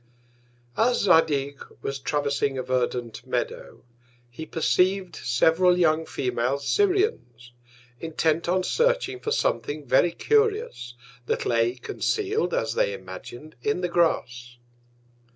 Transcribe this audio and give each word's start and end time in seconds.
As 0.75 1.01
Zadig 1.01 1.63
was 1.83 1.99
traversing 1.99 2.57
a 2.57 2.63
verdant 2.63 3.23
Meadow, 3.23 3.83
he 4.31 4.47
perceiv'd 4.47 5.15
several 5.15 5.77
young 5.77 6.07
Female 6.07 6.57
Syrians, 6.57 7.51
intent 7.99 8.49
on 8.49 8.63
searching 8.63 9.19
for 9.19 9.31
something 9.31 9.85
very 9.85 10.11
curious, 10.11 10.95
that 11.27 11.45
lay 11.45 11.75
conceal'd, 11.75 12.51
as 12.51 12.73
they 12.73 12.93
imagin'd, 12.93 13.55
in 13.61 13.81
the 13.81 13.89
Grass. 13.89 14.57